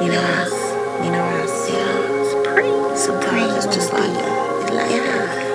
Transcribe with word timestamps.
You 0.00 0.12
know 0.12 0.20
us. 0.20 0.52
You 1.02 1.10
know 1.10 1.24
us. 1.42 1.70
Yeah. 1.70 2.94
Sometimes 2.94 3.64
it's 3.64 3.74
just 3.74 3.92
like. 3.94 4.02
Like 4.70 4.90
yeah. 4.90 5.45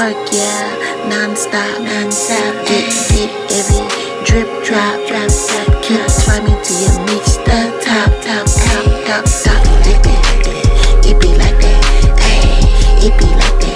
work, 0.00 0.32
yeah, 0.32 1.08
non-stop, 1.08 1.82
non-stop. 1.82 2.54
Every 2.72 3.84
drip, 4.24 4.48
drop, 4.64 4.96
drop, 5.06 5.28
drop. 5.28 5.82
Keep 5.82 6.00
climbing 6.24 6.60
to 6.66 6.72
your 6.82 6.96
reach 7.04 7.32
the 7.44 7.60
top, 7.84 8.10
top, 8.24 8.46
top, 8.64 8.84
top, 9.06 9.24
top. 9.44 9.60
Dip, 9.84 10.00
dip, 10.02 10.22
dip, 10.44 11.06
it 11.08 11.20
be 11.20 11.28
like 11.36 11.58
that, 11.60 11.82
ayy, 12.30 13.06
it 13.06 13.14
be 13.18 13.26
like 13.26 13.60
that. 13.60 13.69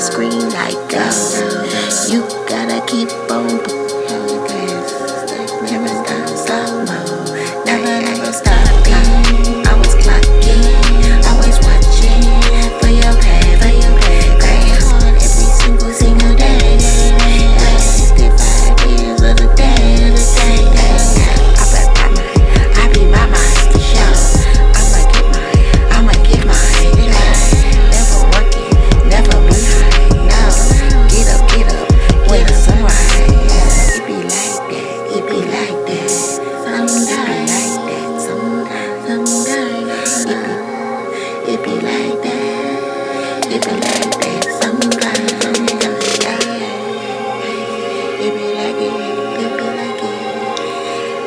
screen 0.00 0.48
like 0.50 0.94
us. 0.94 2.10
You 2.10 2.20
gotta 2.48 2.84
keep 2.86 3.10
on. 3.30 3.85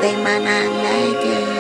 They 0.01 0.15
might 0.23 0.39
not 0.43 0.71
like 0.83 1.25
it. 1.25 1.58